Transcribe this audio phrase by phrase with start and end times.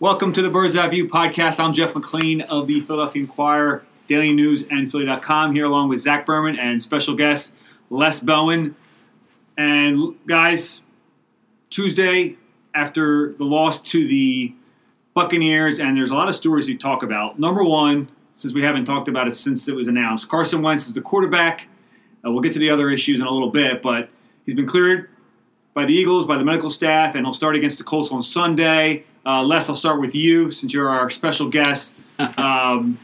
[0.00, 1.62] Welcome to the Bird's Eye View podcast.
[1.62, 6.24] I'm Jeff McLane of the Philadelphia Inquirer, Daily News, and Philly.com here along with Zach
[6.24, 7.52] Berman and special guest
[7.90, 8.76] Les Bowen.
[9.58, 10.82] And guys,
[11.68, 12.38] Tuesday
[12.74, 14.54] after the loss to the
[15.12, 17.38] Buccaneers, and there's a lot of stories to talk about.
[17.38, 20.94] Number one, since we haven't talked about it since it was announced, Carson Wentz is
[20.94, 21.68] the quarterback.
[22.24, 24.08] Uh, we'll get to the other issues in a little bit, but
[24.46, 25.10] he's been cleared
[25.74, 29.04] by the Eagles, by the medical staff, and he'll start against the Colts on Sunday.
[29.24, 31.96] Uh, Les, I'll start with you since you're our special guest.
[32.36, 32.98] Um,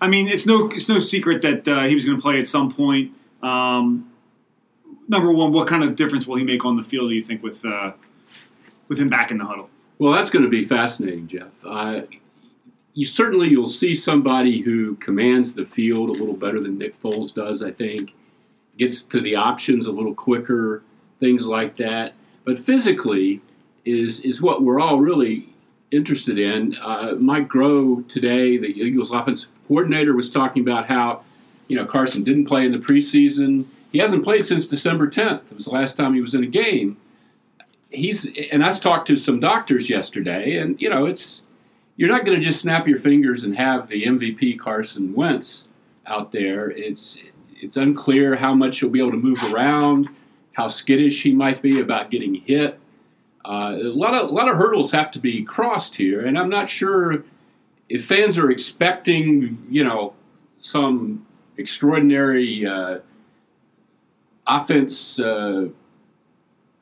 [0.00, 2.46] I mean, it's no it's no secret that uh, he was going to play at
[2.46, 3.12] some point.
[3.42, 4.10] Um,
[5.08, 7.10] number one, what kind of difference will he make on the field?
[7.10, 7.92] Do you think with uh,
[8.88, 9.68] with him back in the huddle?
[9.98, 11.52] Well, that's going to be fascinating, Jeff.
[11.64, 12.02] Uh,
[12.94, 17.34] you certainly you'll see somebody who commands the field a little better than Nick Foles
[17.34, 17.62] does.
[17.62, 18.14] I think
[18.78, 20.82] gets to the options a little quicker,
[21.20, 22.14] things like that.
[22.44, 23.40] But physically
[23.84, 25.48] is is what we're all really
[25.90, 26.76] interested in.
[26.80, 31.22] Uh, Mike Groh today, the Eagles offensive coordinator, was talking about how
[31.68, 33.66] you know Carson didn't play in the preseason.
[33.92, 35.42] He hasn't played since December 10th.
[35.50, 36.96] It was the last time he was in a game.
[37.90, 41.42] He's and I talked to some doctors yesterday, and you know it's
[41.96, 45.64] you're not going to just snap your fingers and have the MVP Carson Wentz
[46.06, 46.70] out there.
[46.70, 47.18] It's
[47.56, 50.08] it's unclear how much he'll be able to move around,
[50.60, 52.78] how skittish he might be about getting hit.
[53.46, 56.50] Uh, a lot of a lot of hurdles have to be crossed here, and I'm
[56.50, 57.24] not sure
[57.88, 60.12] if fans are expecting you know
[60.60, 62.98] some extraordinary uh,
[64.46, 65.68] offense uh,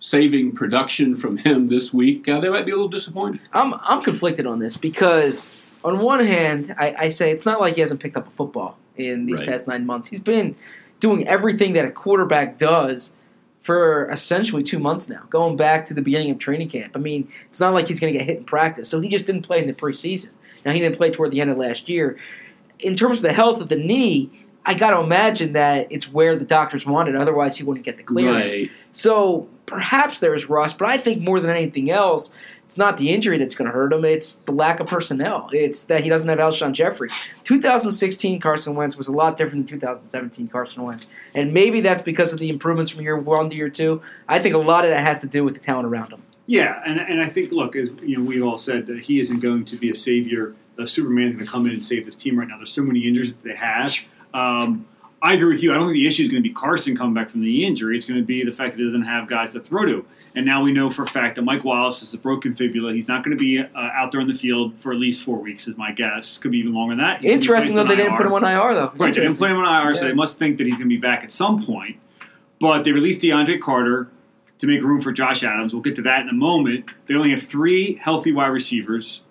[0.00, 2.28] saving production from him this week.
[2.28, 3.40] Uh, they might be a little disappointed.
[3.52, 7.74] I'm I'm conflicted on this because on one hand, I, I say it's not like
[7.76, 9.48] he hasn't picked up a football in these Right.
[9.48, 10.08] past nine months.
[10.08, 10.56] He's been
[10.98, 13.12] doing everything that a quarterback does
[13.62, 16.92] for essentially two months now, going back to the beginning of training camp.
[16.94, 19.26] I mean, it's not like he's going to get hit in practice, so he just
[19.26, 20.30] didn't play in the preseason.
[20.64, 22.18] Now he didn't play toward the end of last year.
[22.78, 24.30] In terms of the health of the knee,
[24.64, 27.16] I got to imagine that it's where the doctors wanted.
[27.16, 28.54] Otherwise, he wouldn't get the clearance.
[28.54, 28.70] Right.
[28.92, 32.30] So perhaps there's rust, but I think more than anything else,
[32.64, 34.04] it's not the injury that's going to hurt him.
[34.04, 35.48] It's the lack of personnel.
[35.52, 37.08] It's that he doesn't have Alshon Jeffery.
[37.44, 42.32] 2016 Carson Wentz was a lot different than 2017 Carson Wentz, and maybe that's because
[42.32, 44.02] of the improvements from year one to year two.
[44.26, 46.22] I think a lot of that has to do with the talent around him.
[46.46, 49.40] Yeah, and, and I think look, as you know, we've all said that he isn't
[49.40, 50.54] going to be a savior.
[50.78, 52.56] A Superman is going to come in and save this team right now.
[52.56, 53.94] There's so many injuries that they have.
[54.32, 54.86] Um,
[55.20, 55.72] I agree with you.
[55.72, 57.96] I don't think the issue is going to be Carson coming back from the injury.
[57.96, 60.04] It's going to be the fact that he doesn't have guys to throw to.
[60.36, 62.92] And now we know for a fact that Mike Wallace is a broken fibula.
[62.92, 65.38] He's not going to be uh, out there on the field for at least four
[65.38, 66.38] weeks, is my guess.
[66.38, 67.24] Could be even longer than that.
[67.24, 68.92] Interesting though, they didn't put him on IR though.
[68.94, 70.94] Right, they didn't put him on IR, so they must think that he's going to
[70.94, 71.96] be back at some point.
[72.60, 74.08] But they released DeAndre Carter
[74.58, 75.72] to make room for Josh Adams.
[75.72, 76.90] We'll get to that in a moment.
[77.06, 79.22] They only have three healthy wide receivers: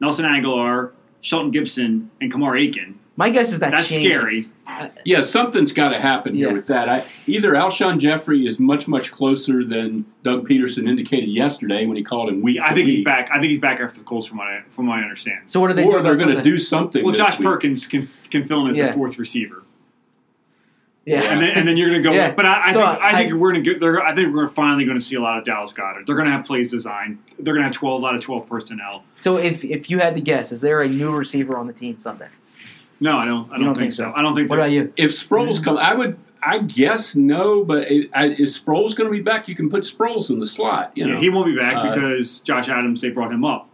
[0.00, 3.00] Nelson Agholor, Shelton Gibson, and Kamar Aiken.
[3.18, 4.12] My guess is that That's changes.
[4.12, 4.44] scary.
[4.64, 6.52] Uh, Yeah, something's got to happen here Yeah.
[6.52, 6.88] with that.
[6.88, 12.04] I, either Alshon Jeffery is much, much closer than Doug Pederson indicated yesterday when he
[12.04, 12.60] called him weak.
[12.62, 13.28] I to think he's back.
[13.32, 15.40] I think he's back after the Colts, from what I, from what I understand.
[15.48, 16.04] so what are they Or doing?
[16.04, 17.02] they're about going to do something.
[17.04, 17.46] Well, Josh week.
[17.48, 18.84] Perkins can can fill in as Yeah.
[18.84, 19.64] a fourth receiver,
[21.04, 21.22] Yeah.
[21.22, 22.14] and then and then you're going to go.
[22.20, 22.30] Yeah.
[22.34, 23.82] But I, I So, think I, think I- we're going to get.
[23.82, 26.06] I think we're finally going to see a lot of Dallas Goedert.
[26.06, 27.18] They're going to have plays designed.
[27.36, 29.02] They're going to have twelve a lot of twelve personnel.
[29.16, 31.98] so if if you had to guess, is there a new receiver on the team
[31.98, 32.28] Sunday?
[33.00, 33.48] No, I don't.
[33.50, 34.04] I don't, don't think, think so.
[34.04, 34.12] so?
[34.14, 34.50] I don't think.
[34.50, 34.92] What about you?
[34.96, 36.18] If Sproles come, I would.
[36.42, 39.48] I guess no, but it, I, is Sproles going to be back?
[39.48, 40.92] You can put Sproles in the slot.
[40.94, 43.00] You know, Yeah, he won't be back Uh, because Josh Adams.
[43.00, 43.68] They brought him up.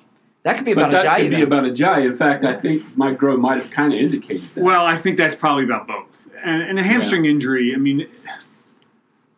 [0.45, 1.43] That could be about but about that a could be Ajayi.
[1.43, 2.07] about Ajayi.
[2.11, 4.65] In fact, I think Mike Groh might have kind of indicated that.
[4.65, 6.27] Well, I think that's probably about both.
[6.43, 7.73] And, and a hamstring injury.
[7.75, 8.07] I mean,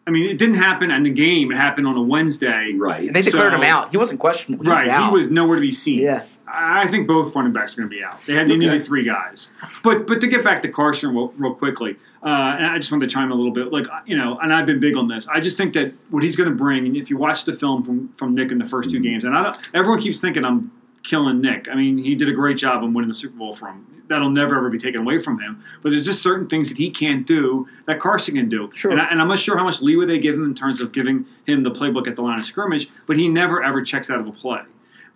[0.07, 1.51] I mean, it didn't happen in the game.
[1.51, 2.73] It happened on a Wednesday.
[2.77, 3.13] right.
[3.13, 3.91] They declared So- him out.
[3.91, 4.65] He wasn't questionable.
[4.65, 5.11] He Right, was out.
[5.11, 6.01] he was nowhere to be seen.
[6.01, 6.23] Yeah.
[6.57, 8.25] I think both running backs are going to be out.
[8.27, 8.67] They had they Okay.
[8.67, 9.51] needed three guys.
[9.83, 13.09] But but to get back to Carson real, real quickly, uh, and I just wanted
[13.09, 13.73] to chime in a little bit.
[13.73, 15.27] Like you know, and I've been big on this.
[15.29, 17.85] I just think that what he's going to bring, and if you watch the film
[17.85, 20.71] from, from Nick in the first two games, and I don't, everyone keeps thinking I'm
[21.03, 21.69] killing Nick.
[21.71, 23.87] I mean, he did a great job in winning the Super Bowl for him.
[24.09, 25.63] That'll never ever be taken away from him.
[25.83, 28.71] But there's just certain things that he can't do that Carson can do.
[28.75, 28.91] Sure.
[28.93, 30.93] And, I, and I'm not sure how much leeway they give him in terms of
[30.93, 34.21] giving him the playbook at the line of scrimmage, but he never ever checks out
[34.21, 34.61] of a play.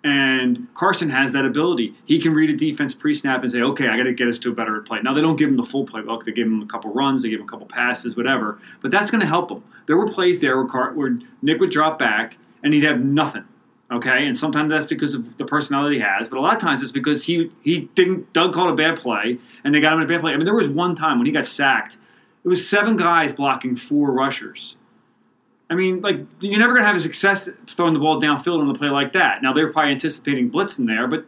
[0.02, 1.94] And Carson has that ability.
[2.06, 4.50] He can read a defense pre-snap and say, "Okay, I got to get us to
[4.50, 6.25] a better play." Now they don't give him the full playbook.
[6.25, 8.58] They give him a couple runs, they give him a couple passes, whatever.
[8.81, 9.62] But that's going to help him.
[9.87, 13.44] There were plays there where, Car- where Nick would drop back and he'd have nothing.
[13.93, 16.81] Okay, and sometimes that's because of the personality he has, but a lot of times
[16.81, 18.32] it's because he he didn't.
[18.32, 20.32] Doug called a bad play, and they got him in a bad play.
[20.32, 21.96] I mean, there was one time when he got sacked.
[22.44, 24.76] It was seven guys blocking four rushers.
[25.70, 28.69] I mean, like you're never going to have a success throwing the ball downfield on
[28.69, 29.43] a play like that.
[29.43, 31.25] Now they're probably anticipating blitz in there, but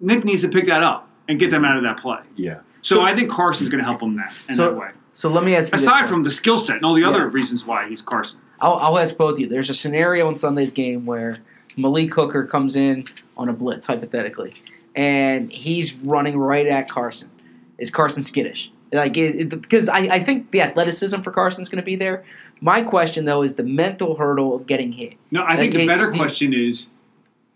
[0.00, 2.18] Nick needs to pick that up and get them out of that play.
[2.34, 2.60] Yeah.
[2.82, 4.88] So, I think Carson's going to help him that in So- that way.
[5.14, 5.76] So let me ask you.
[5.76, 7.30] Aside from the skill set and all the other Yeah.
[7.32, 8.38] reasons why he's Carson.
[8.60, 9.48] I'll, I'll ask both of you.
[9.48, 11.38] There's a scenario in Sunday's game where
[11.76, 13.04] Malik Hooker comes in
[13.36, 14.52] on a blitz, hypothetically,
[14.94, 17.30] and he's running right at Carson.
[17.78, 18.70] Is Carson skittish?
[18.92, 22.24] Like, because I, I think the athleticism for Carson's going to be there.
[22.60, 25.14] My question though is the mental hurdle of getting hit.
[25.30, 26.88] No, I think Like, the better question is: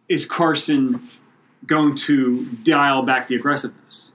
[0.09, 1.09] Is Carson
[1.67, 4.13] going to dial back the aggressiveness?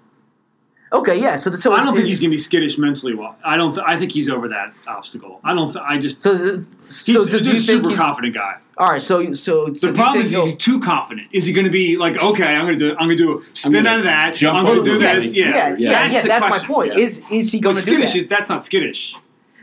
[0.94, 1.36] Okay, yeah.
[1.36, 3.16] So, the, so I don't think he's going to be skittish mentally.
[3.16, 3.74] Well, I don't.
[3.74, 5.40] Th- I think he's over that obstacle.
[5.44, 5.72] I don't.
[5.72, 6.22] Th- I just.
[6.22, 8.58] So, the- He's so do just a super he's, confident guy.
[8.78, 9.02] All right?
[9.02, 11.28] So, so, so The do problem think is he's too confident.
[11.32, 13.40] Is he going to be like, okay, I'm going to do, I'm going to do
[13.40, 14.34] a spin gonna out of that.
[14.36, 15.34] jump I'm going to do this.
[15.36, 15.90] Yeah, yeah, yeah, yeah.
[15.90, 16.68] That's yeah, the that's question.
[16.70, 16.94] my point.
[16.98, 17.04] Yeah.
[17.04, 18.20] Is is he going But to do skittish that?
[18.20, 19.16] is that's not skittish.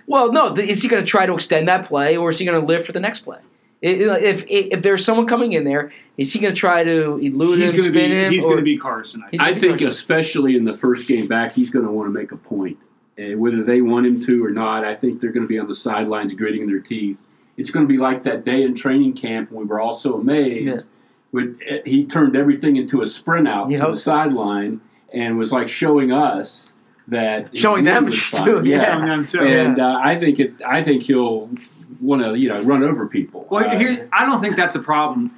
[0.07, 0.55] Well, no.
[0.55, 2.67] th- Is he going to try to extend that play, or is he going to
[2.67, 3.39] live for the next play?
[3.85, 6.83] I- I- If if, if there's someone coming in there, is he going to try
[6.85, 8.25] to elude He's him, going to spin be.
[8.25, 8.33] him?
[8.33, 9.23] He's going to be Carson.
[9.25, 9.43] I think.
[9.43, 9.89] I think, Carson.
[9.89, 12.79] especially in the first game back, he's going to want to make a point.
[13.19, 15.69] Uh, whether they want him to or not, I think they're going to be on
[15.69, 17.17] the sidelines gritting their teeth.
[17.57, 20.15] It's going to be like that day in training camp when we were all so
[20.15, 20.79] amazed.
[20.79, 20.83] Yeah.
[21.33, 24.81] When uh, he turned everything into a sprint out You to hope the sideline
[25.13, 26.73] and was like showing us
[27.09, 28.65] that Showing them too, fine.
[28.67, 28.93] yeah.
[28.95, 29.41] Showing them too.
[29.41, 30.55] And uh, I think it.
[30.67, 31.51] I think he'll
[32.01, 33.47] want to you know run over people.
[33.51, 35.31] Well, Uh, here, I don't think that's a problem.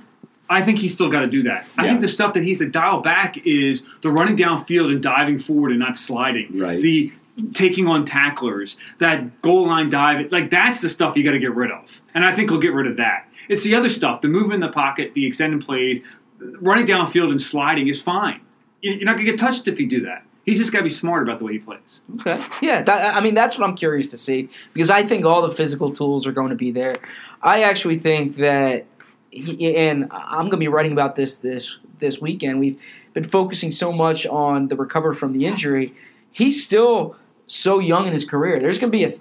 [0.49, 1.67] I think he's still got to do that.
[1.79, 5.39] I think the stuff that he's to dial back is the running downfield and diving
[5.39, 6.59] forward and not sliding.
[6.59, 6.81] Right.
[6.81, 7.13] The
[7.53, 11.55] taking on tacklers, that goal line dive, like that's the stuff you got to get
[11.55, 12.01] rid of.
[12.15, 13.29] And I think he'll get rid of that.
[13.49, 16.01] It's the other stuff, the movement in the pocket, the extended plays,
[16.39, 18.41] running downfield and sliding is fine.
[18.81, 20.25] You- You're not going to get touched if you do that.
[20.47, 22.03] He's just got to be smart about the way he plays.
[22.21, 22.43] Okay.
[22.61, 25.55] Yeah, that, I mean that's what I'm curious to see because I think all the
[25.55, 26.95] physical tools are going to be there.
[27.43, 28.85] I actually think that,
[29.31, 32.61] he, and I'm going to be writing about this this this weekend.
[32.61, 32.79] We've
[33.15, 35.95] been focusing so much on the recover from the injury.
[36.31, 38.59] He's still so young in his career.
[38.61, 39.13] There's going to be a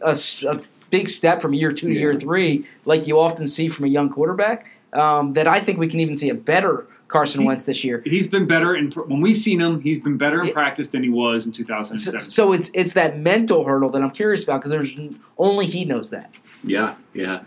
[0.50, 3.90] a big step from year two to year three, like you often see from a
[3.90, 4.66] young quarterback.
[4.94, 8.04] Um, that I think we can even see a better Carson He- Wentz this year.
[8.06, 9.82] He's been better in when we've seen him.
[9.82, 10.54] He's been better in Yeah.
[10.54, 12.20] practice than he was in So, 2007.
[12.20, 14.98] so it's it's that mental hurdle that I'm curious about because there's
[15.38, 16.30] only he knows that.
[16.64, 17.40] Yeah, yeah.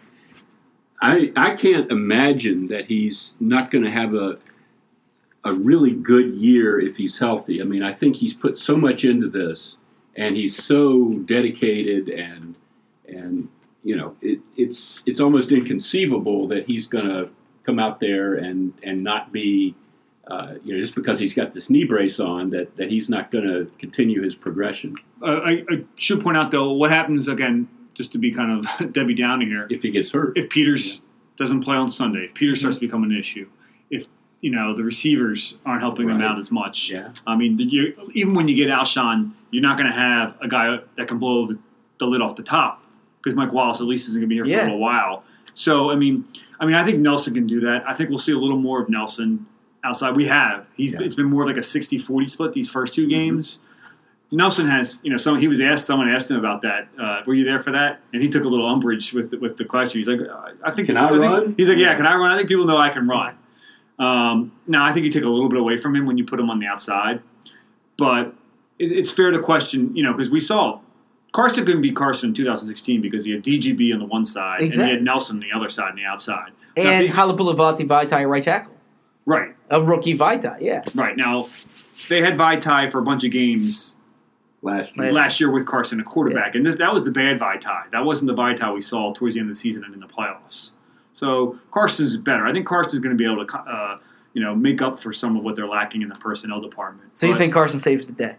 [1.00, 4.38] I I can't imagine that he's not going to have a
[5.44, 7.60] a really good year if he's healthy.
[7.60, 9.76] I mean, I think he's put so much into this,
[10.16, 12.54] and he's so dedicated, and
[13.08, 13.48] and
[13.84, 17.28] you know, it, it's it's almost inconceivable that he's going to
[17.64, 19.74] come out there and and not be.
[20.28, 23.30] Uh, you know, just because he's got this knee brace on, that, that he's not
[23.30, 27.68] going to continue his progression Uh, I, I should point out though, what happens again,
[27.94, 30.36] just to be kind of Debbie Downer here, if he gets hurt.
[30.36, 31.00] if Peters
[31.36, 33.48] doesn't play on Sunday, if Peters starts to become an issue,
[33.88, 34.08] if
[34.40, 36.90] you know the receivers aren't helping them out as much.
[36.90, 40.48] yeah, I mean, you, even when you get Alshon, you're not going to have a
[40.48, 41.58] guy that can blow the,
[41.98, 42.82] the lid off the top
[43.22, 45.24] because Mike Wallace at least isn't going to be here for a little while.
[45.54, 46.26] So I mean,
[46.60, 47.82] I mean, I think Nelson can do that.
[47.88, 49.46] I think we'll see a little more of Nelson
[49.82, 50.14] outside.
[50.16, 50.66] We have.
[50.76, 50.98] He's Yeah.
[50.98, 51.06] Mm-hmm.
[51.06, 53.58] it's been more like a 60-40 split these first two games.
[54.32, 55.86] Nelson has, you know, some he was asked.
[55.86, 56.88] Someone asked him about that.
[57.00, 58.00] Uh, were you there for that?
[58.12, 60.00] And he took a little umbrage with the, with the question.
[60.00, 60.18] He's like,
[60.64, 60.88] I think.
[60.88, 61.54] Can I think- run?
[61.56, 62.30] He's like, yeah, can I run?
[62.32, 63.36] I think people know I can run.
[63.98, 66.38] Um, now I think you take a little bit away from him when you put
[66.38, 67.22] him on the outside,
[67.96, 68.34] but
[68.78, 70.80] it, it's fair to question, you know, because we saw
[71.32, 74.72] Carson couldn't be Carson in 2016 because he had DGB on the one side and
[74.74, 76.52] he had Nelson on the other side on the outside.
[76.76, 78.72] And be- Halapoulivaati Vaitai right tackle.
[79.24, 80.82] right, A rookie Vaitai, yeah.
[80.94, 81.16] right.
[81.16, 81.48] Now
[82.08, 83.96] they had Vaitai for a bunch of games
[84.62, 85.12] last year.
[85.12, 87.90] Last year with Carson, a quarterback, and this, that was the bad Vaitai.
[87.92, 90.06] That wasn't the Vaitai we saw towards the end of the season and in the
[90.06, 90.72] playoffs.
[91.16, 92.46] So Carson's better.
[92.46, 93.98] I think Carson's going to be able to, uh,
[94.34, 97.18] you know, make up for some of what they're lacking in the personnel department.
[97.18, 98.36] So you think Carson saves the day?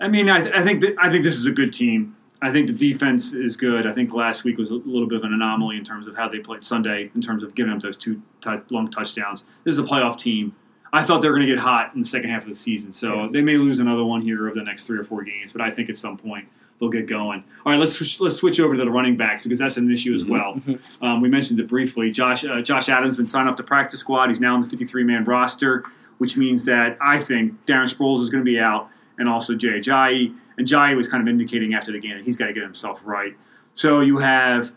[0.00, 2.16] I mean, I, I think that, I think this is a good team.
[2.40, 3.84] I think the defense is good.
[3.84, 6.28] I think last week was a little bit of an anomaly in terms of how
[6.28, 9.44] they played Sunday, in terms of giving up those two t- long touchdowns.
[9.64, 10.54] This is a playoff team.
[10.92, 12.92] I thought they were going to get hot in the second half of the season,
[12.92, 15.50] so they may lose another one here over the next three or four games.
[15.50, 16.46] But I think at some point
[16.82, 17.44] they'll get going.
[17.64, 20.14] All right, let's switch, let's switch over to the running backs because that's an issue
[20.14, 20.28] as Mhm.
[20.28, 20.60] well.
[21.00, 22.10] Um, we mentioned it briefly.
[22.10, 24.28] Josh uh, Josh Adams has been signed up to practice squad.
[24.28, 25.84] He's now in the 53 man roster,
[26.18, 29.78] which means that I think Darren Sproles is going to be out, and also Jay
[29.78, 30.34] Ajayi.
[30.58, 33.00] And Jai was kind of indicating after the game that he's got to get himself
[33.04, 33.36] right.
[33.74, 34.72] So you have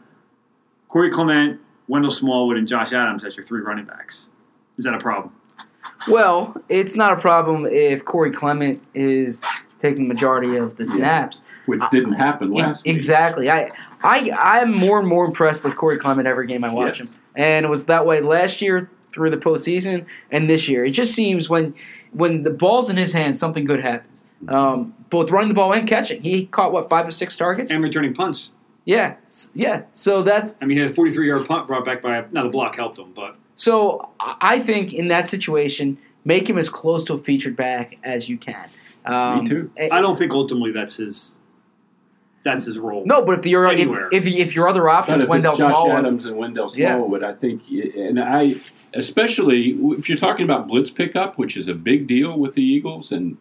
[0.87, 4.29] Corey Clement, Wendell Smallwood, and Josh Adams as your three running backs.
[4.77, 5.33] Is that a problem?
[6.07, 9.43] Well, it's not a problem if Corey Clement is
[9.81, 11.43] taking the majority of the snaps.
[11.65, 12.95] Which didn't happen last week.
[12.95, 13.49] Exactly.
[13.49, 13.71] I
[14.03, 17.65] I I'm more and more impressed with Corey Clement every game I watch him, and
[17.65, 20.85] it was that way last year through the postseason and this year.
[20.85, 21.73] It just seems when
[22.11, 24.23] when the ball's in his hands, something good happens.
[24.47, 26.21] Um, both running the ball and catching.
[26.21, 27.71] He caught what five or six targets.
[27.71, 28.51] and returning punts.
[28.83, 29.15] Yeah,
[29.53, 29.83] yeah.
[29.93, 32.49] So that's I mean, he had a 43 yard punt brought back by not a
[32.49, 37.03] block helped him, but so I I think in that situation, make him as close
[37.05, 38.69] to a featured back as you can.
[39.05, 39.71] Um, Me too.
[39.77, 41.35] eh, I don't think ultimately that's his
[42.45, 43.03] that's his role.
[43.05, 44.07] No, but if your if, Anywhere.
[44.13, 46.95] if if your other options, if Wendell it's Josh Smallwood, Adams and Wendell Yeah.
[46.95, 48.55] Smallwood, I think, and I,
[48.93, 53.11] especially if you're talking about blitz pickup, which is a big deal with the Eagles
[53.11, 53.37] and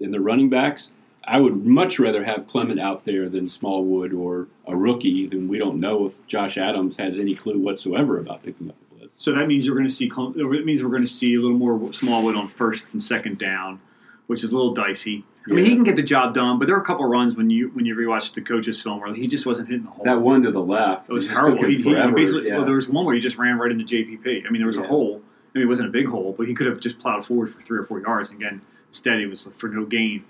[0.00, 0.90] in the running backs,
[1.24, 5.26] I would much rather have Clement out there than Smallwood or a rookie.
[5.26, 8.96] Then we don't know if Josh Adams has any clue whatsoever about picking up the
[8.96, 9.12] blitz.
[9.24, 10.06] So that means you're going to see.
[10.06, 13.80] It means we're going to see a little more Smallwood on first and second down,
[14.28, 15.24] which is a little dicey.
[15.48, 17.50] I mean, he can get the job done, but there were a couple runs when
[17.50, 20.04] you when you rewatch the coach's film where he just wasn't hitting the hole.
[20.04, 21.64] That one to the left it was it just horrible.
[21.64, 22.56] He, he forever, basically yeah.
[22.56, 24.46] well, there was one where he just ran right into JPP.
[24.46, 25.22] I mean, there was a hole.
[25.54, 27.60] I mean, it wasn't a big hole, but he could have just plowed forward for
[27.60, 28.30] three or four yards.
[28.30, 30.24] And again, instead, it was for no gain.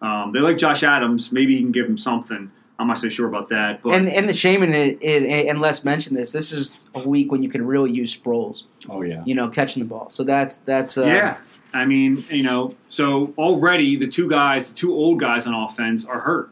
[0.00, 1.30] Um, they like Josh Adams.
[1.30, 2.50] Maybe he can give him something.
[2.78, 3.82] I'm not so sure about that.
[3.82, 6.32] But and and the shame in it, it, and Les mentioned this.
[6.32, 8.62] This is a week when you can really use Sproles.
[8.88, 10.10] oh yeah, You know, catching the ball.
[10.10, 11.36] So that's that's uh, Yeah.
[11.74, 16.04] I mean, you know, so already the two guys, the two old guys on offense
[16.04, 16.50] are hurt.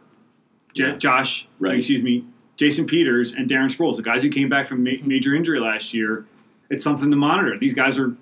[0.75, 0.97] J- Yeah.
[0.97, 1.77] Josh, Right.
[1.77, 2.25] excuse me,
[2.57, 5.93] Jason Peters and Darren Sproles, the guys who came back from ma- major injury last
[5.95, 6.27] year.
[6.71, 7.59] It's something to monitor.
[7.59, 8.15] These guys are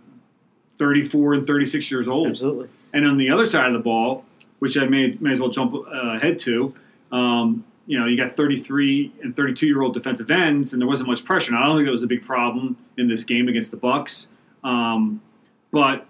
[0.77, 2.29] 34 and 36 years old.
[2.29, 2.69] absolutely.
[2.93, 4.25] And on the other side of the ball,
[4.61, 5.81] which I may, may as well jump uh,
[6.17, 6.75] ahead to,
[7.13, 11.09] um, you know, you got 33 and 32 year old defensive ends, and there wasn't
[11.09, 11.53] much pressure.
[11.53, 14.27] Now, I don't think it was a big problem in this game against the Bucks,
[14.65, 15.21] um,
[15.71, 16.07] but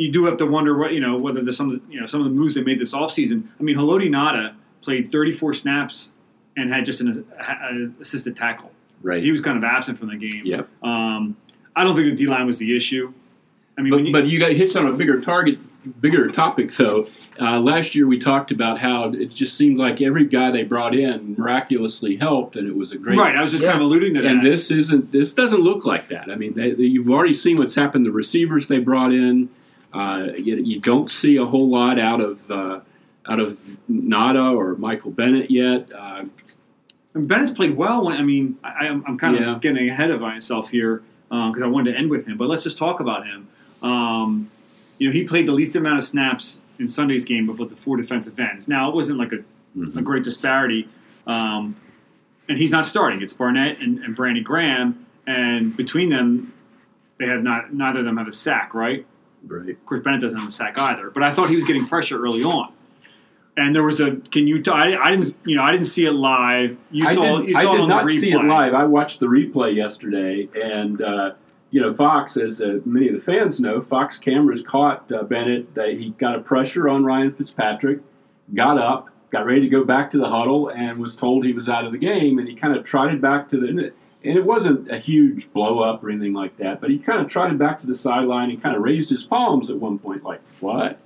[0.00, 2.06] you do have to wonder what you know whether there's some of the, you know
[2.06, 3.48] some of the moves they made this offseason.
[3.58, 6.10] I mean, Haloti Ngata played 34 snaps
[6.56, 8.70] and had just an uh, assisted tackle.
[9.02, 9.22] right.
[9.22, 10.42] He was kind of absent from the game.
[10.44, 10.68] Yep.
[10.82, 11.36] Um,
[11.76, 13.12] I don't think the D line was the issue.
[13.78, 15.58] I mean, But, when you, but you got hits on a bigger target,
[16.00, 17.06] bigger topic though.
[17.40, 20.94] Uh, last year we talked about how it just seemed like every guy they brought
[20.94, 23.16] in miraculously helped, and it was a great.
[23.18, 23.70] right, I was just Yeah.
[23.72, 24.30] kind of alluding to that.
[24.30, 25.12] And this isn't.
[25.12, 26.30] This doesn't look like that.
[26.30, 28.04] I mean, they, they- you've already seen what's happened.
[28.04, 29.48] The receivers they brought in.
[29.92, 32.80] Uh, you, you don't see a whole lot out of uh,
[33.26, 33.58] out of
[33.90, 35.88] Ngata or Michael Bennett yet.
[35.92, 36.24] Uh,
[37.14, 38.04] And Bennett's played well.
[38.04, 39.52] When I mean, I, I'm, I'm kind Yeah.
[39.52, 42.36] of getting ahead of myself here because I wanted to end with him.
[42.36, 43.48] But let's just talk about him.
[43.82, 44.50] Um,
[44.98, 47.96] you know, he played the least amount of snaps in Sunday's game of the four
[47.96, 48.68] defensive ends.
[48.68, 49.38] Now, it wasn't like a,
[49.98, 50.88] a great disparity,
[51.26, 51.76] um,
[52.48, 53.22] and he's not starting.
[53.22, 56.52] It's Barnett and, and Brandon Graham, and between them,
[57.18, 57.72] they have not.
[57.72, 59.06] Neither of them have a sack, right?
[59.46, 59.70] Right.
[59.70, 61.10] Of course, Bennett doesn't have a sack either.
[61.10, 62.72] But I thought he was getting pressure early on.
[63.56, 64.16] And there was a.
[64.16, 64.62] Can you?
[64.62, 65.36] T- I, I didn't.
[65.44, 66.76] You know, I didn't see it live.
[66.90, 67.38] You I saw.
[67.38, 68.20] did, you I did it on not the replay.
[68.20, 68.74] see it live.
[68.74, 71.32] I watched the replay yesterday, and uh,
[71.70, 75.68] you know, Fox, as uh, many of the fans know, Fox cameras caught uh, Bennett.
[75.76, 78.00] He got a pressure on Ryan Fitzpatrick,
[78.54, 81.68] got up, got ready to go back to the huddle, and was told he was
[81.68, 82.38] out of the game.
[82.38, 83.92] And he kind of trotted back to the.
[84.22, 87.28] And it wasn't a huge blow up or anything like that, but he kind of
[87.28, 90.42] trotted back to the sideline and kind of raised his palms at one point, like,
[90.60, 90.98] what?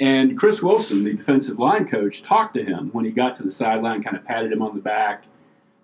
[0.00, 3.52] And Chris Wilson, the defensive line coach, talked to him when he got to the
[3.52, 5.24] sideline, kind of patted him on the back,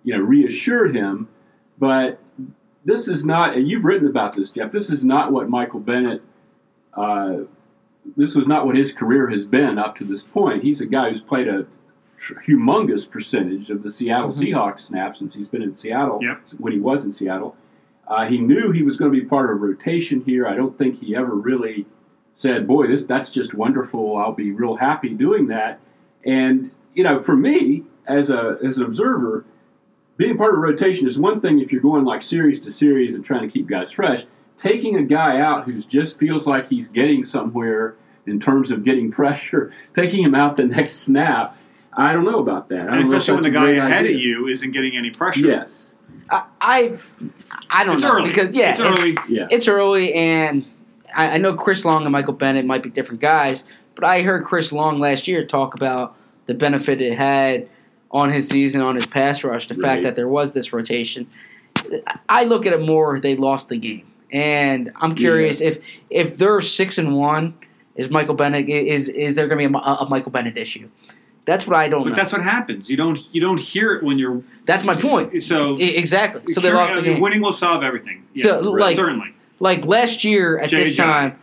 [0.03, 1.29] you know, reassured him.
[1.79, 2.19] But
[2.85, 6.21] this is not, and you've written about this, Jeff, this is not what Michael Bennett,
[6.95, 7.37] uh,
[8.17, 10.63] this was not what his career has been up to this point.
[10.63, 11.65] He's a guy who's played a
[12.47, 14.53] humongous percentage of the Seattle Mhm.
[14.53, 16.41] Seahawks snaps since he's been in Seattle, Yep.
[16.57, 17.55] when he was in Seattle.
[18.07, 20.45] Uh, he knew he was going to be part of a rotation here.
[20.45, 21.85] I don't think he ever really
[22.35, 24.17] said, "Boy, this that's just wonderful.
[24.17, 25.79] I'll be real happy doing that."
[26.25, 29.45] And you know, for me as a as an observer,
[30.17, 33.15] being part of a rotation is one thing if you're going like series to series
[33.15, 34.25] and trying to keep guys fresh.
[34.59, 37.95] Taking a guy out who just feels like he's getting somewhere
[38.27, 41.57] in terms of getting pressure, taking him out the next snap,
[41.97, 42.77] I don't know about that.
[42.77, 44.15] I And don't know if especially when the guy ahead idea.
[44.15, 45.45] of you isn't getting any pressure.
[45.47, 45.87] Yes.
[46.29, 47.05] I I've,
[47.69, 48.29] I don't It's know early.
[48.29, 49.17] because yeah, it's early.
[49.27, 49.47] Yeah.
[49.51, 50.65] it's early, and
[51.15, 53.63] I, I know Chris Long and Michael Bennett might be different guys,
[53.95, 57.67] but I heard Chris Long last year talk about the benefit it had
[58.09, 59.81] on his season, on his pass rush, the Right.
[59.83, 61.27] fact that there was this rotation.
[62.29, 66.61] I look at it more; they lost the game, and I'm curious if if they're
[66.61, 67.55] six and one,
[67.95, 70.89] is Michael Bennett is is there going to be a, a Michael Bennett issue?
[71.45, 72.15] That's what I don't But know.
[72.15, 72.89] that's what happens.
[72.89, 73.19] You don't.
[73.33, 74.41] You don't hear it when you're.
[74.65, 75.41] That's my point.
[75.43, 75.77] So.
[75.77, 76.53] Exactly.
[76.53, 77.19] So they lost the game.
[77.19, 78.23] Winning will solve everything.
[78.33, 79.33] Yeah, So, like- certainly.
[79.59, 81.37] like last year at Jay this time,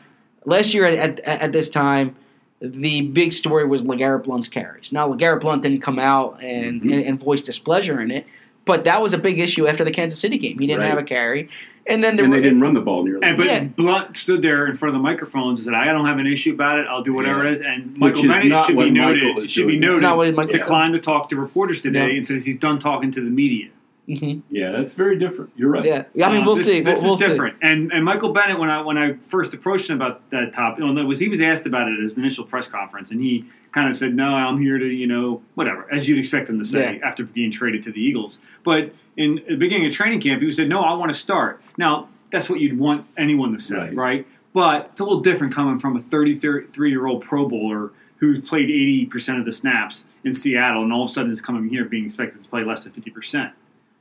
[0.47, 2.17] last year at, at, at this time,
[2.63, 4.91] the big story was LeGarrette Blunt's carries.
[4.91, 6.93] Now, LeGarrette Blunt didn't come out and, Mhm.
[6.95, 8.27] and, and voice displeasure in it,
[8.65, 10.59] but that was a big issue after the Kansas City game.
[10.59, 10.89] He didn't Right.
[10.91, 11.49] have a carry.
[11.87, 13.21] And then there and they didn't run the ball nearly.
[13.23, 13.65] And but Yeah.
[13.65, 16.53] Blunt stood there in front of the microphones and said, "I don't have an issue
[16.53, 16.87] about it.
[16.89, 17.51] I'll do whatever Yeah.
[17.51, 19.23] it is." And Michael is Bennett should be noted.
[19.25, 20.03] Michael is Should be noted.
[20.03, 22.17] not what Michael- declined to talk to reporters today Yeah.
[22.17, 23.69] and says he's done talking to the media.
[24.11, 24.43] Mhm.
[24.51, 25.51] yeah, that's very different.
[25.57, 25.85] You're right.
[25.85, 26.05] Yeah.
[26.15, 26.81] yeah, I mean, Uh, we'll this, see.
[26.81, 27.57] This we'll, is we'll different.
[27.63, 30.93] And and Michael Bennett, when I when I first approached him about that topic, well,
[31.07, 33.95] was he was asked about it at his initial press conference, and he kind of
[33.97, 37.07] said, "No, I'm here to you know whatever," as you'd expect him to say Yeah.
[37.09, 38.39] after being traded to the Eagles.
[38.65, 42.09] But in the beginning of training camp, he said, "No, I want to start." Now
[42.31, 43.95] that's what you'd want anyone to say, Right.
[43.95, 44.27] right?
[44.53, 48.69] But it's a little different coming from a 33 year old Pro Bowler who played
[48.71, 51.85] 80 percent of the snaps in Seattle, and all of a sudden is coming here
[51.85, 53.53] being expected to play less than 50 percent.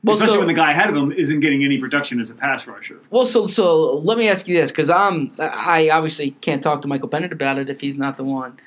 [0.02, 2.34] Well, Especially so- when the guy ahead of him isn't getting any production as a
[2.34, 3.00] pass rusher.
[3.10, 6.88] Well, so so let me ask you this because I'm I obviously can't talk to
[6.88, 8.58] Michael Bennett about it if he's not the one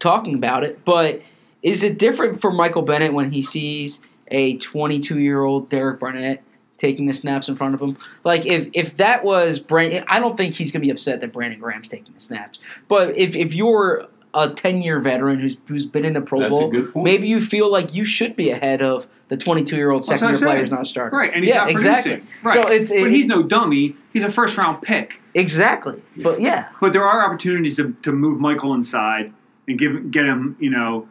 [0.00, 0.84] talking about it.
[0.84, 1.22] But
[1.62, 6.42] is it different for Michael Bennett when he sees a 22 year old Derek Barnett
[6.78, 7.96] taking the snaps in front of him?
[8.24, 11.60] Like if if that was Brandon, I don't think he's gonna be upset that Brandon
[11.60, 12.58] Graham's taking the snaps.
[12.88, 16.56] But if if you're a 10 year veteran who's who's been in the Pro That's
[16.56, 17.04] a Bowl, good point.
[17.04, 20.24] maybe you feel like you should be ahead of the 22 year old That's second
[20.24, 20.46] what I year said.
[20.46, 21.18] player who's not starting.
[21.18, 22.12] Right, and he's yeah, not exactly.
[22.12, 22.28] producing.
[22.42, 22.64] Right.
[22.64, 23.96] So it's but he's no dummy.
[24.12, 25.20] He's a first round pick.
[25.34, 26.02] Exactly.
[26.16, 26.68] But yeah.
[26.80, 29.32] But there are opportunities to, to move Michael inside
[29.68, 31.08] and give get him, you know,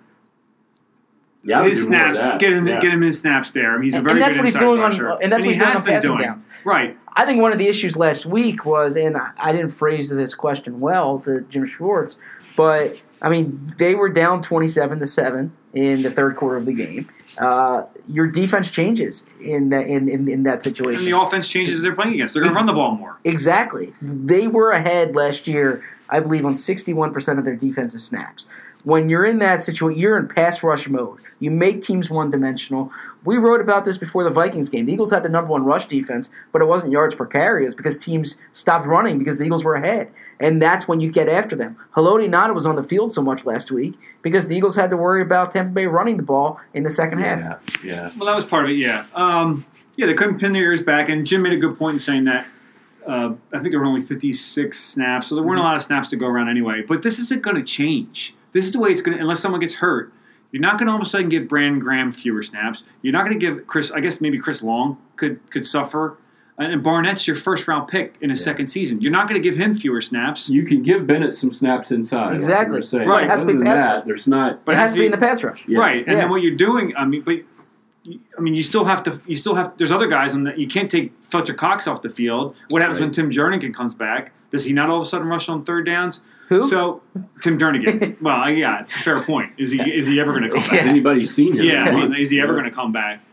[1.43, 2.79] Yeah, his do more of snaps, get him Yeah.
[2.81, 3.71] get him his snaps there.
[3.71, 5.45] I mean, he's a very and that's good what he's inside doing on- and that's
[5.45, 6.23] what he he's doing has on been passing doing.
[6.23, 6.45] downs.
[6.65, 6.97] Right.
[7.15, 10.35] I think one of the issues last week was, and I, I didn't phrase this
[10.35, 12.17] question well to Jim Schwartz,
[12.57, 16.73] but I mean they were down twenty-seven to seven in the third quarter of the
[16.73, 17.09] game.
[17.37, 21.05] Uh, your defense changes in that in, in, in that And situation.
[21.05, 22.33] the offense changes they're playing against.
[22.33, 23.17] They're going to run the ball more.
[23.23, 23.93] Exactly.
[24.01, 28.45] They were ahead last year, I believe, on 61% of their defensive snaps.
[28.83, 31.19] When you're in that situation, you're in pass rush mode.
[31.39, 32.91] You make teams one dimensional.
[33.23, 34.85] We wrote about this before the Vikings game.
[34.87, 37.65] The Eagles had the number one rush defense, but it wasn't yards per carry.
[37.65, 40.11] It's because teams stopped running because the Eagles were ahead.
[40.39, 41.77] And that's when you get after them.
[41.95, 44.97] Haloti Ngata was on the field so much last week because the Eagles had to
[44.97, 47.61] worry about Tampa Bay running the ball in the second half.
[47.83, 48.11] Yeah, yeah.
[48.17, 48.75] Well, that was part of it.
[48.75, 49.05] Yeah.
[49.13, 49.65] Um,
[49.97, 52.23] yeah, they couldn't pin their ears back, and Jim made a good point in saying
[52.25, 52.47] that.
[53.05, 56.09] Uh, I think there were only 56 snaps, so there weren't a lot of snaps
[56.09, 56.83] to go around anyway.
[56.87, 58.35] But this isn't going to change.
[58.51, 60.13] This is the way it's going to, unless someone gets hurt.
[60.51, 62.83] You're not going to all of a sudden give Brandon Graham fewer snaps.
[63.01, 63.91] You're not going to give Chris.
[63.91, 66.17] I guess maybe Chris Long could could suffer.
[66.59, 68.99] And Barnett's your first round pick in his second season.
[69.01, 70.49] You're not going to give him fewer snaps.
[70.49, 72.27] You can give Bennett some snaps inside.
[72.27, 72.81] like Exactly.
[72.99, 73.11] you were.
[73.11, 73.23] Right.
[73.23, 74.05] It has to Other be than pass that, rush.
[74.07, 74.65] there's not.
[74.65, 75.63] But it has to be in the pass rush.
[75.67, 75.79] Yeah.
[75.79, 76.15] Right, and Yeah.
[76.21, 77.37] then what you're doing, I mean, but
[78.37, 79.21] I mean, you still have to.
[79.27, 79.77] You still have.
[79.77, 80.57] There's other guys on that.
[80.57, 82.55] You can't take Fletcher Cox off the field.
[82.69, 83.05] What happens Right.
[83.05, 84.31] when Tim Jernigan comes back?
[84.51, 86.21] Does he not all of a sudden rush on third downs?
[86.47, 86.61] Who?
[86.63, 87.01] So
[87.41, 88.19] Tim Jernigan.
[88.21, 89.51] well, yeah, it's a fair point.
[89.57, 90.71] Is he is he ever going to come back?
[90.73, 90.89] Yeah.
[90.89, 91.63] anybody seen him?
[91.63, 93.23] Yeah, I mean, is he ever going to come back?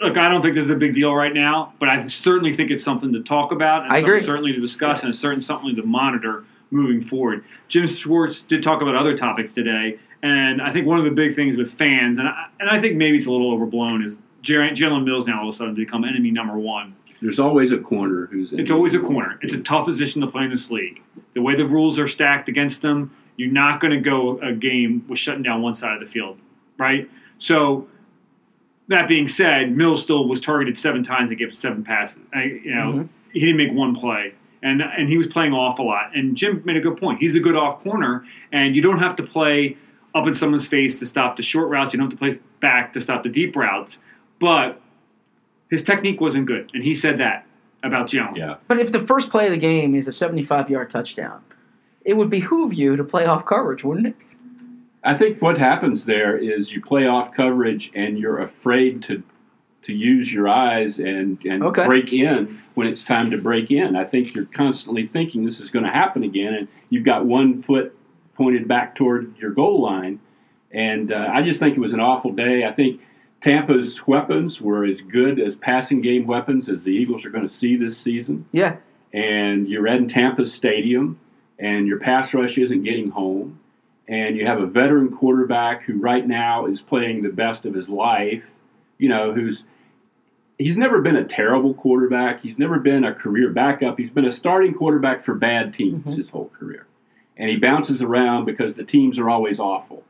[0.00, 2.70] Look, I don't think this is a big deal right now, but I certainly think
[2.70, 4.22] it's something to talk about and I something agree.
[4.22, 7.44] certainly to discuss and certainly something to monitor moving forward.
[7.68, 11.34] Jim Schwartz did talk about other topics today, and I think one of the big
[11.34, 14.68] things with fans, and I, and I think maybe it's a little overblown, is Jar-
[14.70, 16.94] Jalen Mills now all of a sudden become enemy number one.
[17.20, 18.52] There's always a corner who's.
[18.52, 19.38] It's always a corner.
[19.42, 21.02] It's a tough position to play in this league.
[21.34, 25.04] The way the rules are stacked against them, you're not going to go a game
[25.08, 26.38] with shutting down one side of the field,
[26.76, 27.10] right?
[27.38, 27.88] So,
[28.88, 32.22] that being said, Mills still was targeted seven times and gave seven passes.
[32.34, 33.08] I, you know, Mhm.
[33.32, 36.10] he didn't make one play, and and he was playing off a lot.
[36.14, 37.20] And Jim made a good point.
[37.20, 39.76] He's a good off corner, and you don't have to play
[40.14, 41.92] up in someone's face to stop the short routes.
[41.94, 43.98] You don't have to play back to stop the deep routes,
[44.38, 44.80] but
[45.70, 47.44] his technique wasn't good, and he said that
[47.82, 48.36] about Jalen.
[48.36, 48.54] Yeah.
[48.66, 51.40] But if the first play of the game is a 75 yard touchdown,
[52.04, 54.16] it would behoove you to play off coverage, wouldn't it?
[55.04, 59.22] I think what happens there is you play off coverage and you're afraid to
[59.82, 61.86] to use your eyes and, and Okay.
[61.86, 63.96] break in when it's time to break in.
[63.96, 67.62] I think you're constantly thinking this is going to happen again, and you've got one
[67.62, 67.96] foot
[68.34, 70.20] pointed back toward your goal line.
[70.72, 72.66] And uh, I just think it was an awful day.
[72.66, 73.00] I think
[73.40, 77.54] Tampa's weapons were as good as passing game weapons as the Eagles are going to
[77.54, 78.76] see this season Yeah.
[79.14, 81.18] and you're in Tampa Stadium,
[81.58, 83.60] and your pass rush isn't getting home,
[84.08, 87.90] and you have a veteran quarterback who right now is playing the best of his
[87.90, 88.42] life,
[88.98, 89.64] you know, who's
[90.58, 92.40] he's never been a terrible quarterback.
[92.42, 93.96] He's never been a career backup.
[93.98, 96.16] He's been a starting quarterback for bad teams Mhm.
[96.16, 96.86] his whole career.
[97.36, 100.02] And he bounces around because the teams are always awful.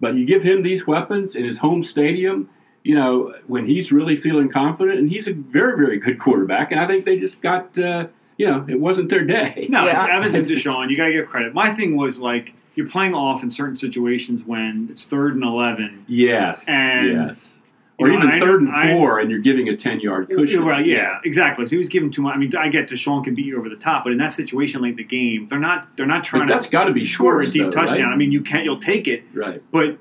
[0.00, 2.48] But you give him these weapons in his home stadium,
[2.82, 6.70] you know, when he's really feeling confident, and he's a very, very good quarterback.
[6.72, 8.06] And I think they just got, uh,
[8.38, 9.66] you know, it wasn't their day.
[9.68, 10.88] No, Yeah, it's I- Evans and DeSean.
[10.88, 11.52] You got to give credit.
[11.52, 16.04] My thing was like you're playing off in certain situations when it's third and eleven.
[16.08, 16.68] Yes.
[16.68, 17.56] And, yes.
[17.98, 20.64] Or know, even I- third and I- four, and you're giving a ten yard cushion.
[20.64, 21.66] Well, yeah, exactly.
[21.66, 22.34] So he was giving too much.
[22.34, 24.80] I mean, I get DeSean can beat you over the top, but in that situation
[24.80, 25.96] late in the game, they're not.
[25.98, 28.06] They're not trying But that's to got to be score a deep though, touchdown.
[28.06, 28.14] Right?
[28.14, 28.64] I mean, you can't.
[28.64, 29.62] You'll take it, right.
[29.70, 29.98] but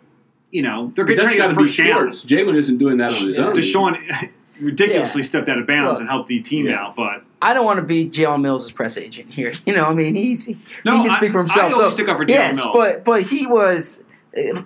[0.51, 1.67] you know they're But trying that's to got get to the be
[2.13, 2.47] first down.
[2.47, 3.53] Jalen isn't doing that on his own.
[3.53, 4.29] DeSean
[4.61, 5.25] ridiculously Yeah.
[5.27, 5.99] stepped out of bounds Look.
[6.01, 6.79] and helped the team Yeah.
[6.81, 9.53] out, but I don't want to be Jalen Mills' press agent here.
[9.65, 11.59] You know, I mean, he's he can speak for himself.
[11.59, 12.71] I always so, stick up for Jalen yes, Mills.
[12.75, 14.03] but but he was.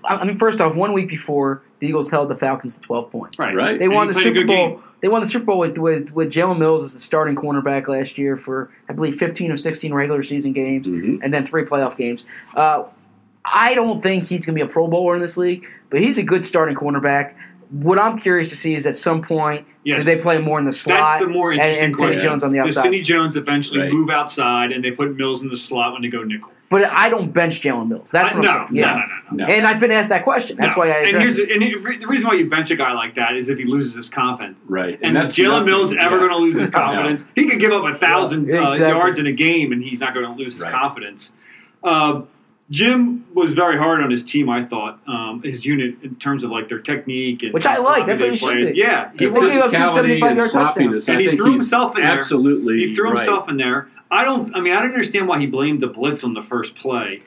[0.03, 3.39] I mean, first off, one week before the Eagles held the Falcons to twelve points.
[3.39, 3.79] right, Right.
[3.79, 4.69] They And won the Super Bowl.
[4.71, 4.83] game.
[5.01, 8.17] They won the Super Bowl with with, with Jalen Mills as the starting cornerback last
[8.17, 11.19] year for I believe fifteen of sixteen regular season games Mhm.
[11.23, 12.25] and then three playoff games.
[12.55, 12.83] Uh,
[13.45, 16.17] I don't think he's going to be a Pro Bowler in this league, but he's
[16.17, 17.33] a good starting cornerback.
[17.71, 20.05] What I'm curious to see is at some point Yes.
[20.05, 22.17] do they play more in the slot That's the more and, interesting and Sidney.
[22.23, 22.81] Jones on the Does outside.
[22.83, 23.91] Sidney Jones eventually Right.
[23.91, 26.49] move outside and they put Mills in the slot when they go nickel?
[26.69, 28.09] But I don't bench Jalen Mills.
[28.11, 28.73] That's I- what no, I'm saying.
[28.73, 28.91] no, Yeah.
[28.93, 29.45] no, no, no.
[29.47, 29.53] No.
[29.53, 30.57] And I've been asked that question.
[30.57, 30.79] That's No.
[30.83, 31.47] why I And here's it.
[31.49, 33.65] the, and it- the reason why you bench a guy like that is if he
[33.65, 34.57] loses his confidence.
[34.67, 34.97] Right.
[35.03, 36.19] And, is Jalen nothing- Mills ever yeah.
[36.19, 36.79] going to lose his No.
[36.79, 37.25] confidence?
[37.35, 40.13] He could give up a thousand Yeah, uh, yards in a game, and he's not
[40.15, 40.71] going to lose his Right.
[40.73, 41.31] confidence.
[41.83, 42.21] Uh,
[42.69, 44.49] Jim was very hard on his team.
[44.49, 48.05] I thought um, his unit in terms of like their technique and Which I like.
[48.05, 48.79] That's they what he should be.
[48.79, 49.53] Yeah, he The They was.
[49.53, 51.09] gave up 75 and yard sloppiness.
[51.09, 52.19] And he threw himself in there.
[52.19, 52.79] Absolutely.
[52.79, 53.17] He threw right.
[53.19, 53.89] himself in there.
[54.09, 54.55] I don't.
[54.55, 57.23] I mean, I don't understand why he blamed the blitz on the first play.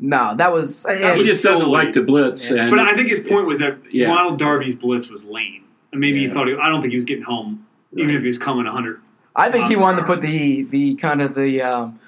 [0.00, 0.84] No, that was.
[0.84, 2.50] That He and- was just doesn't solely- like to blitz.
[2.50, 2.62] Yeah.
[2.62, 4.08] And But I think his point was that Yeah.
[4.08, 7.04] Ronald Darby's blitz was lame, and maybe he thought he, I don't think he was
[7.04, 9.00] getting home, even if he was coming 100.
[9.36, 11.98] I think he wanted to put the the kind of the um,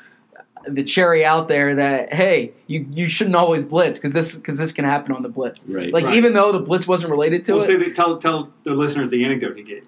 [0.69, 4.73] the cherry out there that hey, you you shouldn't always blitz because this because this
[4.73, 5.65] can happen on the blitz.
[5.67, 5.93] Right.
[5.93, 6.17] Like Right.
[6.17, 7.67] even though the blitz wasn't related to We'll it.
[7.67, 9.87] say that tell tell the listeners the anecdote he gave.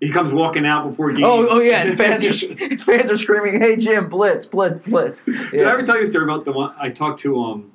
[0.00, 1.24] He comes walking out before games.
[1.24, 5.62] Oh, oh yeah, and fans are fans are screaming, "Hey Jim, blitz, blitz, blitz!" Did
[5.62, 7.72] I ever tell you a story about the one I talked to um,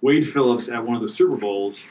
[0.00, 1.86] Wade Phillips at one of the Super Bowls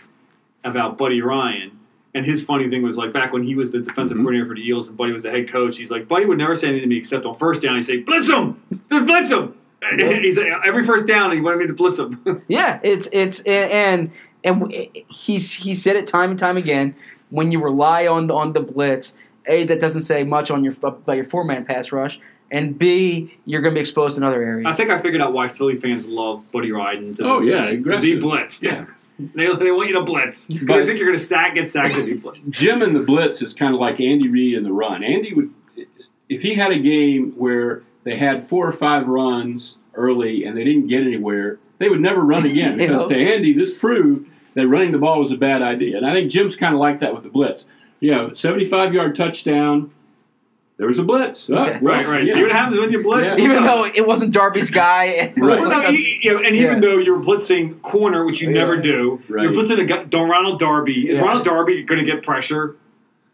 [0.64, 1.80] about Buddy Ryan?
[2.16, 4.22] And his funny thing was like back when he was the defensive Mhm.
[4.22, 5.78] coordinator for the Eagles and Buddy was the head coach.
[5.78, 7.98] He's like Buddy would never say anything to me except on first down he'd say
[7.98, 8.58] blitz him,
[8.90, 9.54] just blitz him.
[9.82, 12.20] And he's every first down he wanted me to blitz him.
[12.48, 14.12] Yeah, it's it's and
[14.44, 14.72] and
[15.10, 16.96] he's he said it time and time again.
[17.32, 19.16] When you rely on on the blitz,
[19.48, 22.20] a that doesn't say much on your about your four man pass rush,
[22.52, 24.68] and b you're going to be exposed in other areas.
[24.70, 27.16] I think I figured out why Philly fans love Buddy Ryan.
[27.16, 27.78] to Oh, yeah, day.
[27.82, 28.62] 'Cause he blitzed.
[28.62, 28.86] Yeah.
[29.20, 30.46] They, they want you to blitz.
[30.46, 32.40] They But- think you're going to sack, get sacked if you blitz.
[32.50, 35.04] Jim in the blitz is kind of like Andy Reid in the run.
[35.04, 35.52] Andy would,
[36.30, 40.64] if he had a game where they had four or five runs early and they
[40.64, 44.92] didn't get anywhere, they would never run again because to Andy this proved that running
[44.92, 45.98] the ball was a bad idea.
[45.98, 47.66] And I think Jim's kind of like that with the blitz.
[48.00, 49.92] You know, seventy-five yard touchdown.
[50.78, 51.50] There was a blitz.
[51.50, 51.80] Oh, Yeah.
[51.82, 52.26] Right, right.
[52.26, 52.34] yeah.
[52.34, 53.32] See what happens when you blitz?
[53.38, 53.44] Yeah.
[53.44, 55.60] even though it wasn't Darby's guy, and Right.
[55.60, 56.80] Well, like no, a- you- you know, and even Yeah.
[56.80, 58.56] though you're blitzing corner, which you Yeah.
[58.62, 59.44] never do, Right.
[59.44, 61.10] you're blitzing a guy, Don Ronald Darby.
[61.10, 61.24] Is Yeah.
[61.24, 62.76] Ronald Darby going to get pressure?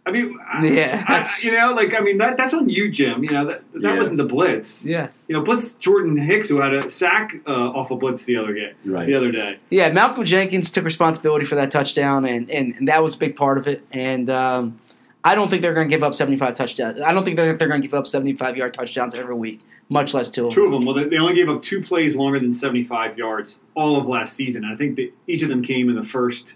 [0.06, 1.04] I mean, I- Yeah.
[1.08, 3.24] I- you know, like I mean, that that's on you, Jim.
[3.24, 3.96] You know, that that Yeah.
[3.98, 4.84] wasn't the blitz.
[4.86, 8.36] yeah, You know, blitz Jordan Hicks, who had a sack uh, off a blitz the
[8.36, 9.06] other day, Right.
[9.06, 9.58] the other day.
[9.70, 9.92] yeah.
[9.92, 13.58] Malcolm Jenkins took responsibility for that touchdown, and and, and that was a big part
[13.60, 13.84] of it.
[13.92, 14.80] And um,
[15.24, 17.02] I don't think they're going to give up 75 touchdowns.
[17.02, 20.14] I don't think they're, they're going to give up 75 yard touchdowns every week, much
[20.14, 20.48] less two.
[20.48, 20.86] of Two of them.
[20.86, 24.64] Well, they, only gave up two plays longer than 75 yards all of last season.
[24.64, 26.56] I think that each of them came in the first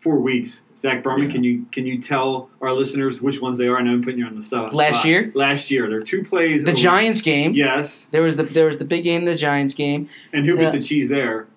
[0.00, 0.62] four weeks.
[0.78, 1.32] Zach Berman, Yeah.
[1.32, 3.76] can you can you tell our listeners which ones they are?
[3.78, 4.72] I know I'm putting you on the stuff.
[4.72, 5.04] Last spot.
[5.06, 5.32] year?
[5.34, 6.62] Last year, there are two plays.
[6.62, 7.54] The over- Giants game.
[7.54, 10.08] Yes, There was the there was the big game, the Giants game.
[10.32, 10.70] and who bit Yeah.
[10.70, 11.48] the cheese there?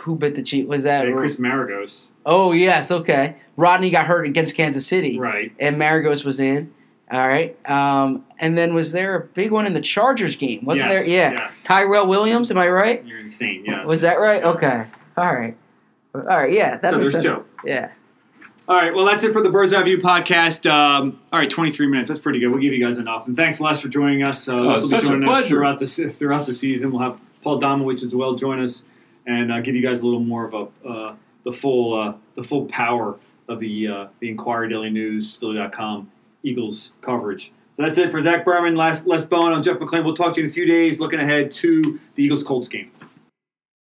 [0.00, 0.68] Who bit the cheat?
[0.68, 1.08] Was that?
[1.08, 2.12] Uh, Chris Maragos.
[2.24, 3.36] Oh yes, okay.
[3.56, 5.52] Rodney got hurt against Kansas City, Right.
[5.58, 6.72] and Maragos was in.
[7.12, 10.64] All right, um, and then was there a big one in the Chargers game?
[10.64, 11.08] Wasn't Yes, there?
[11.08, 11.62] Yeah, yes.
[11.64, 12.52] Tyrell Williams.
[12.52, 13.04] Am I right?
[13.04, 13.64] You're insane.
[13.66, 13.84] Yes.
[13.84, 14.44] Was that right?
[14.44, 14.84] Okay.
[15.16, 15.56] All right.
[16.14, 16.52] All right.
[16.52, 16.76] Yeah.
[16.76, 17.36] That so makes there's sense.
[17.64, 17.68] two.
[17.68, 17.90] Yeah.
[18.68, 20.70] All right, well, that's it for the Bird's Eye View podcast.
[20.70, 22.08] Um, all right, 23 minutes.
[22.08, 22.50] That's pretty good.
[22.52, 23.26] We'll give you guys enough.
[23.26, 24.46] And thanks, Les, for joining us.
[24.48, 25.48] Uh, Les it's will be such a joining us pleasure.
[25.48, 26.92] throughout the, throughout the season.
[26.92, 28.84] We'll have Paul Domowitch as well join us
[29.26, 32.42] and uh, give you guys a little more of a uh, the full uh, the
[32.42, 36.10] full power of the uh, the Inquirer Daily News, Philly.com,
[36.42, 37.52] Eagles coverage.
[37.76, 39.52] So that's it for Zach Berman, Les, Les Bowen.
[39.52, 40.04] I'm Jeff McLane.
[40.04, 42.90] We'll talk to you in a few days looking ahead to the Eagles Colts game.